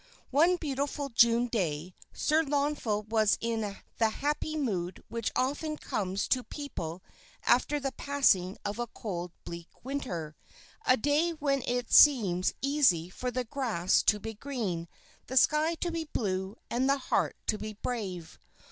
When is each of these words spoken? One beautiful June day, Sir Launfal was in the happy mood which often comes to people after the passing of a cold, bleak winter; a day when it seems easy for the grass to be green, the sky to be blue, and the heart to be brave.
One 0.31 0.55
beautiful 0.55 1.09
June 1.09 1.45
day, 1.45 1.93
Sir 2.11 2.41
Launfal 2.41 3.03
was 3.03 3.37
in 3.39 3.77
the 3.99 4.09
happy 4.09 4.57
mood 4.57 5.03
which 5.09 5.31
often 5.35 5.77
comes 5.77 6.27
to 6.29 6.41
people 6.41 7.03
after 7.45 7.79
the 7.79 7.91
passing 7.91 8.57
of 8.65 8.79
a 8.79 8.87
cold, 8.87 9.31
bleak 9.43 9.69
winter; 9.83 10.35
a 10.87 10.97
day 10.97 11.33
when 11.33 11.61
it 11.67 11.93
seems 11.93 12.55
easy 12.63 13.11
for 13.11 13.29
the 13.29 13.43
grass 13.43 14.01
to 14.01 14.19
be 14.19 14.33
green, 14.33 14.87
the 15.27 15.37
sky 15.37 15.75
to 15.75 15.91
be 15.91 16.05
blue, 16.05 16.55
and 16.67 16.89
the 16.89 16.97
heart 16.97 17.35
to 17.45 17.59
be 17.59 17.73
brave. 17.73 18.39